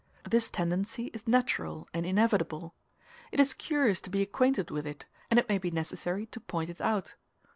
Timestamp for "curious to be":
3.53-4.23